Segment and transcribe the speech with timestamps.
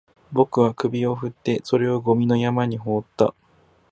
[0.31, 3.35] 僕は首を振って、それをゴミの山に放った